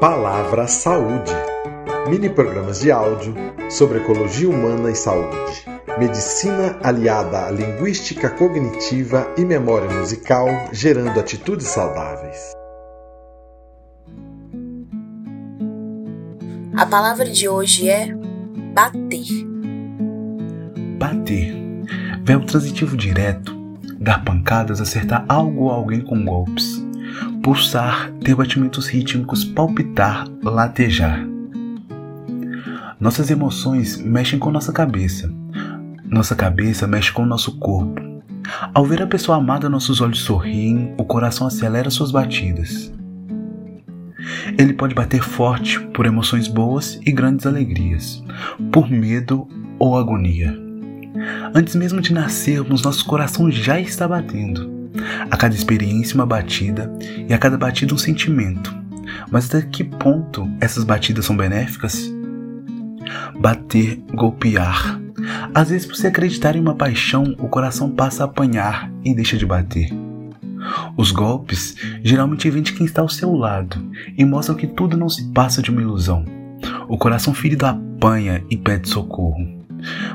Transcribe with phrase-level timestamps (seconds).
[0.00, 1.32] Palavra Saúde.
[2.10, 3.34] Mini programas de áudio
[3.70, 5.64] sobre ecologia humana e saúde,
[5.98, 12.52] medicina aliada à linguística cognitiva e memória musical, gerando atitudes saudáveis.
[16.76, 18.14] A palavra de hoje é
[18.74, 19.24] bater.
[20.98, 21.54] Bater.
[22.22, 23.56] Verbo transitivo direto.
[23.98, 26.85] Dar pancadas, acertar algo ou alguém com golpes
[27.46, 31.24] pulsar, ter batimentos rítmicos, palpitar, latejar.
[32.98, 35.32] Nossas emoções mexem com nossa cabeça.
[36.10, 38.02] Nossa cabeça mexe com nosso corpo.
[38.74, 42.92] Ao ver a pessoa amada, nossos olhos sorriem, o coração acelera suas batidas.
[44.58, 48.24] Ele pode bater forte por emoções boas e grandes alegrias,
[48.72, 49.46] por medo
[49.78, 50.52] ou agonia.
[51.54, 54.75] Antes mesmo de nascermos, nosso coração já está batendo.
[55.30, 56.92] A cada experiência, uma batida,
[57.28, 58.74] e a cada batida, um sentimento.
[59.30, 62.12] Mas até que ponto essas batidas são benéficas?
[63.38, 65.00] Bater, golpear.
[65.54, 69.36] Às vezes, por se acreditar em uma paixão, o coração passa a apanhar e deixa
[69.36, 69.90] de bater.
[70.96, 73.76] Os golpes geralmente vêm de quem está ao seu lado
[74.16, 76.24] e mostram que tudo não se passa de uma ilusão.
[76.88, 79.46] O coração ferido apanha e pede socorro,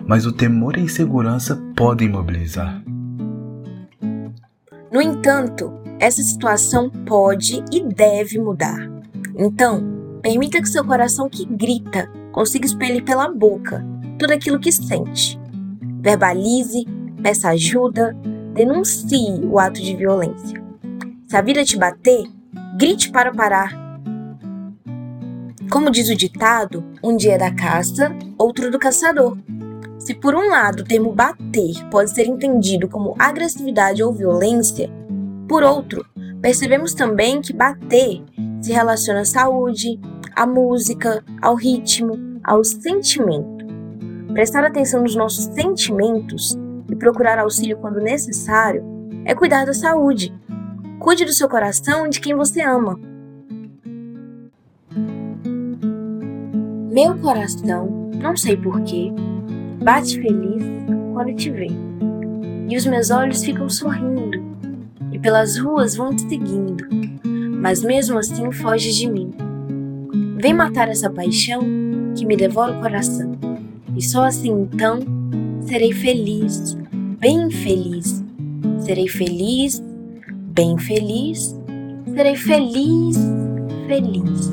[0.06, 2.82] mas o temor e a insegurança podem imobilizar.
[4.92, 8.78] No entanto, essa situação pode e deve mudar.
[9.38, 13.86] Então, permita que seu coração que grita consiga expelir pela boca
[14.20, 15.40] tudo aquilo que sente.
[16.02, 16.86] Verbalize,
[17.24, 18.16] peça ajuda,
[18.54, 20.62] denuncie o ato de violência.
[21.28, 22.26] Se a vida te bater,
[22.78, 23.72] grite para parar.
[25.72, 29.38] Como diz o ditado, um dia é da caça, outro do caçador.
[30.06, 34.90] Se por um lado o termo bater pode ser entendido como agressividade ou violência,
[35.48, 36.04] por outro,
[36.42, 38.24] percebemos também que bater
[38.60, 40.00] se relaciona à saúde,
[40.36, 43.64] à música, ao ritmo, ao sentimento.
[44.34, 46.58] Prestar atenção nos nossos sentimentos
[46.90, 48.84] e procurar auxílio quando necessário
[49.24, 50.34] é cuidar da saúde.
[51.00, 53.00] Cuide do seu coração e de quem você ama.
[56.92, 59.14] Meu coração, não sei porquê,
[59.82, 60.64] bate feliz
[61.14, 61.68] quando te vê.
[62.70, 64.42] E os meus olhos ficam sorrindo,
[65.12, 66.86] e pelas ruas vão te seguindo,
[67.60, 69.32] mas mesmo assim foges de mim.
[70.38, 71.62] Vem matar essa paixão
[72.16, 73.32] que me devora o coração,
[73.96, 75.00] e só assim então
[75.62, 76.78] serei feliz,
[77.20, 78.24] bem feliz.
[78.80, 79.82] Serei feliz,
[80.54, 81.56] bem feliz,
[82.16, 83.16] serei feliz,
[83.88, 84.50] feliz.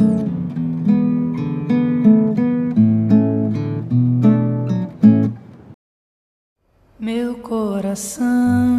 [7.29, 8.79] Meu coração,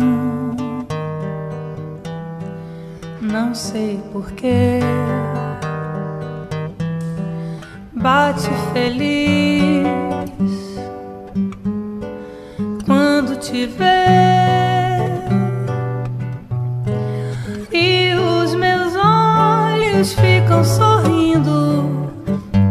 [3.22, 4.80] não sei porquê,
[7.94, 9.86] bate feliz
[12.88, 13.86] quando te vê,
[17.72, 22.10] e os meus olhos ficam sorrindo,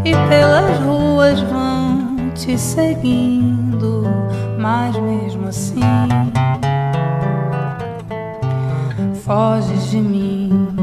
[0.04, 3.57] e pelas ruas vão te seguindo
[4.58, 5.80] mas mesmo assim
[9.24, 10.74] foges de mim.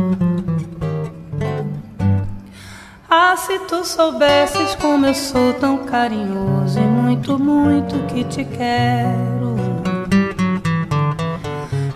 [3.09, 9.55] Ah, se tu soubesses como eu sou tão carinhoso e muito, muito que te quero.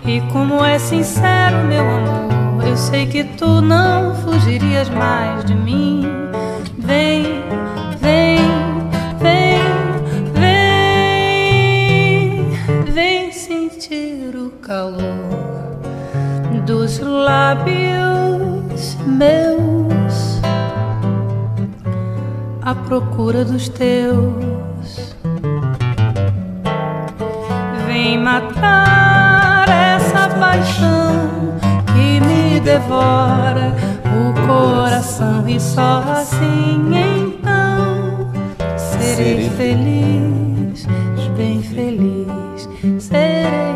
[0.04, 6.29] E como é sincero meu amor, eu sei que tu não fugirias mais de mim.
[17.40, 20.40] Lábios meus
[22.62, 25.16] à procura dos teus.
[27.88, 33.74] Vem matar essa paixão que me devora
[34.06, 38.30] o coração e só assim então
[38.76, 40.86] serei feliz,
[41.36, 42.68] bem feliz,
[43.00, 43.69] serei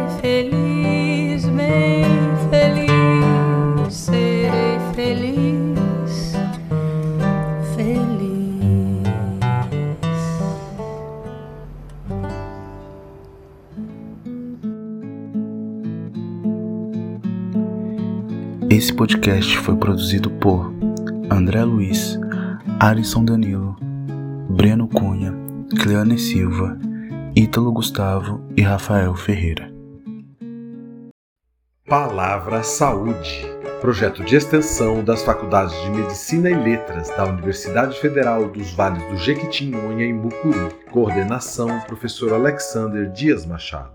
[18.75, 20.75] Esse podcast foi produzido por
[21.31, 22.19] André Luiz,
[22.81, 23.77] Alisson Danilo,
[24.51, 25.33] Breno Cunha,
[25.81, 26.77] Cleane Silva,
[27.37, 29.73] Ítalo Gustavo e Rafael Ferreira.
[31.87, 33.47] Palavra Saúde.
[33.81, 39.17] projeto de extensão das Faculdades de Medicina e Letras da Universidade Federal dos Vales do
[39.19, 40.75] Jequitinhonha em Bucuru.
[40.91, 43.94] Coordenação: Professor Alexander Dias Machado.